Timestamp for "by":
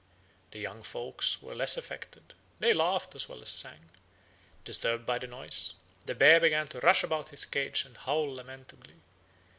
5.05-5.19